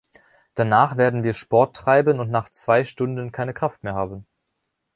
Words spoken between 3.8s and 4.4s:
mehr haben.